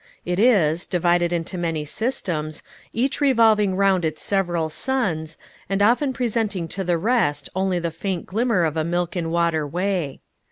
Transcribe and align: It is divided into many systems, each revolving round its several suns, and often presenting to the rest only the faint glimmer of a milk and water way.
It 0.25 0.39
is 0.39 0.87
divided 0.87 1.31
into 1.31 1.59
many 1.59 1.85
systems, 1.85 2.63
each 2.91 3.21
revolving 3.21 3.75
round 3.75 4.03
its 4.03 4.23
several 4.23 4.67
suns, 4.71 5.37
and 5.69 5.79
often 5.79 6.11
presenting 6.11 6.67
to 6.69 6.83
the 6.83 6.97
rest 6.97 7.49
only 7.55 7.77
the 7.77 7.91
faint 7.91 8.25
glimmer 8.25 8.63
of 8.65 8.75
a 8.75 8.83
milk 8.83 9.15
and 9.15 9.29
water 9.31 9.67
way. 9.67 10.21